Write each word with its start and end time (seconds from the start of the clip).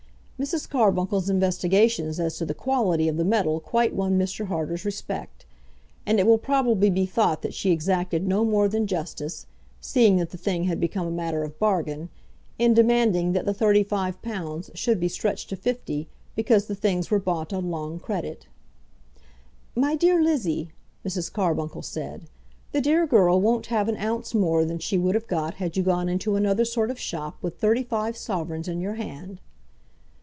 Mrs. 0.43 0.67
Carbuncle's 0.67 1.29
investigations 1.29 2.19
as 2.19 2.35
to 2.39 2.47
the 2.47 2.55
quality 2.55 3.07
of 3.07 3.15
the 3.15 3.23
metal 3.23 3.59
quite 3.59 3.93
won 3.93 4.17
Mr. 4.17 4.47
Harter's 4.47 4.85
respect; 4.85 5.45
and 6.03 6.19
it 6.19 6.25
will 6.25 6.39
probably 6.39 6.89
be 6.89 7.05
thought 7.05 7.43
that 7.43 7.53
she 7.53 7.69
exacted 7.69 8.27
no 8.27 8.43
more 8.43 8.67
than 8.67 8.87
justice, 8.87 9.45
seeing 9.79 10.17
that 10.17 10.31
the 10.31 10.39
thing 10.39 10.63
had 10.63 10.79
become 10.79 11.05
a 11.05 11.11
matter 11.11 11.43
of 11.43 11.59
bargain, 11.59 12.09
in 12.57 12.73
demanding 12.73 13.33
that 13.33 13.45
the 13.45 13.53
thirty 13.53 13.83
five 13.83 14.19
pounds 14.23 14.71
should 14.73 14.99
be 14.99 15.07
stretched 15.07 15.47
to 15.49 15.55
fifty, 15.55 16.07
because 16.35 16.65
the 16.65 16.73
things 16.73 17.11
were 17.11 17.19
bought 17.19 17.53
on 17.53 17.69
long 17.69 17.99
credit. 17.99 18.47
"My 19.75 19.95
dear 19.95 20.19
Lizzie," 20.23 20.71
Mrs. 21.05 21.31
Carbuncle 21.31 21.83
said, 21.83 22.23
"the 22.71 22.81
dear 22.81 23.05
girl 23.05 23.39
won't 23.39 23.67
have 23.67 23.87
an 23.87 23.97
ounce 23.97 24.33
more 24.33 24.65
than 24.65 24.79
she 24.79 24.97
would 24.97 25.13
have 25.13 25.27
got, 25.27 25.53
had 25.57 25.77
you 25.77 25.83
gone 25.83 26.09
into 26.09 26.35
another 26.35 26.65
sort 26.65 26.89
of 26.89 26.99
shop 26.99 27.37
with 27.43 27.59
thirty 27.59 27.83
five 27.83 28.17
sovereigns 28.17 28.67
in 28.67 28.81
your 28.81 28.95
hand." 28.95 29.39